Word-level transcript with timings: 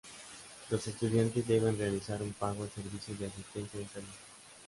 Los 0.71 0.87
estudiantes 0.87 1.47
deben 1.47 1.77
realizar 1.77 2.23
un 2.23 2.33
pago 2.33 2.63
al 2.63 2.71
servicio 2.71 3.13
de 3.17 3.27
asistencia 3.27 3.79
de 3.79 3.87
salud. 3.87 4.09